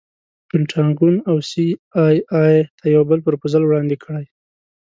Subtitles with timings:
[0.49, 1.67] پنټاګون او سي
[2.03, 4.25] ای اې ته یو بل پروفوزل وړاندې کړي.